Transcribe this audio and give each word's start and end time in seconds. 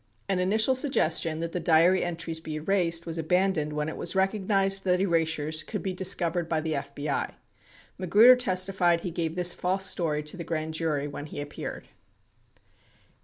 An 0.27 0.39
initial 0.39 0.73
suggestion 0.73 1.37
that 1.41 1.51
the 1.51 1.59
diary 1.59 2.03
entries 2.03 2.39
be 2.39 2.55
erased 2.55 3.05
was 3.05 3.19
abandoned 3.19 3.73
when 3.73 3.87
it 3.87 3.97
was 3.97 4.15
recognized 4.15 4.83
that 4.83 4.99
erasures 4.99 5.61
could 5.61 5.83
be 5.83 5.93
discovered 5.93 6.49
by 6.49 6.59
the 6.59 6.73
FBI. 6.73 7.35
Magruder 7.99 8.35
testified 8.35 9.01
he 9.01 9.11
gave 9.11 9.35
this 9.35 9.53
false 9.53 9.85
story 9.85 10.23
to 10.23 10.35
the 10.37 10.43
grand 10.43 10.73
jury 10.73 11.07
when 11.07 11.27
he 11.27 11.39
appeared. 11.39 11.89